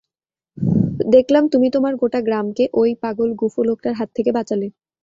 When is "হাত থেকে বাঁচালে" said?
3.99-4.67